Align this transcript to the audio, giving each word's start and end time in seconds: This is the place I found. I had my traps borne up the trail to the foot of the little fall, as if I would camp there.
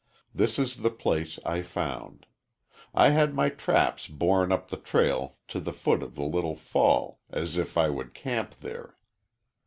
This 0.33 0.57
is 0.57 0.77
the 0.77 0.89
place 0.89 1.37
I 1.45 1.61
found. 1.61 2.25
I 2.91 3.09
had 3.09 3.35
my 3.35 3.49
traps 3.49 4.07
borne 4.07 4.51
up 4.51 4.69
the 4.69 4.77
trail 4.77 5.37
to 5.49 5.59
the 5.59 5.73
foot 5.73 6.01
of 6.01 6.15
the 6.15 6.25
little 6.25 6.55
fall, 6.55 7.19
as 7.29 7.55
if 7.55 7.77
I 7.77 7.89
would 7.91 8.15
camp 8.15 8.55
there. 8.61 8.97